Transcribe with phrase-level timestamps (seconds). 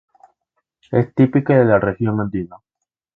[0.89, 2.57] Es típico de la región Andina.